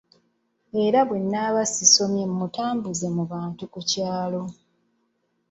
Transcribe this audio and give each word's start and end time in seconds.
Era 0.83 0.99
nga 1.01 1.07
bwemba 1.09 1.61
sisomye 1.73 2.23
mmutambuza 2.31 3.07
mu 3.15 3.23
bantu 3.31 3.63
ku 3.73 3.79
kyalo. 3.89 4.41